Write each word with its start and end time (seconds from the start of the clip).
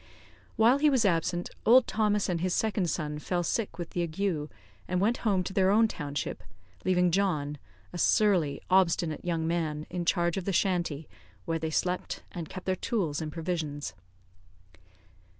While 0.55 0.79
he 0.79 0.89
was 0.89 1.05
absent, 1.05 1.51
old 1.63 1.85
Thomas 1.85 2.27
and 2.27 2.41
his 2.41 2.55
second 2.55 2.89
son 2.89 3.19
fell 3.19 3.43
sick 3.43 3.77
with 3.77 3.91
the 3.91 4.01
ague, 4.01 4.49
and 4.87 4.99
went 4.99 5.17
home 5.17 5.43
to 5.43 5.53
their 5.53 5.69
own 5.69 5.87
township, 5.87 6.41
leaving 6.83 7.11
John, 7.11 7.59
a 7.93 7.99
surly, 7.99 8.59
obstinate 8.67 9.23
young 9.23 9.45
man, 9.47 9.85
in 9.91 10.03
charge 10.05 10.37
of 10.37 10.45
the 10.45 10.53
shanty, 10.53 11.07
where 11.45 11.59
they 11.59 11.69
slept, 11.69 12.23
and 12.31 12.49
kept 12.49 12.65
their 12.65 12.75
tools 12.75 13.21
and 13.21 13.31
provisions. 13.31 13.93